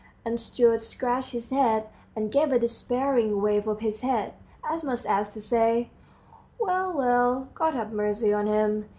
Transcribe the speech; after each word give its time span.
The 0.25 0.35
steward 0.39 0.81
scratched 0.81 1.31
his 1.31 1.51
head, 1.51 1.87
and 2.15 2.31
gave 2.31 2.51
a 2.51 2.57
despairing 2.57 3.39
wave 3.39 3.67
of 3.67 3.81
his 3.81 3.99
head, 4.01 4.33
as 4.67 4.83
much 4.83 5.05
as 5.05 5.31
to 5.35 5.39
say, 5.41 5.91
"Well, 6.57 6.91
well, 6.91 7.49
God 7.53 7.75
have 7.75 7.91
mercy 7.93 8.33
on 8.33 8.47
him! 8.47 8.89